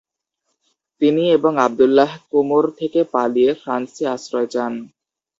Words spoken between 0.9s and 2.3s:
তিনি এবং আবদুল্লাহ